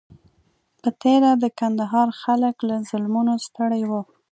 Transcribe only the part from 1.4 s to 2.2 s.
د کندهار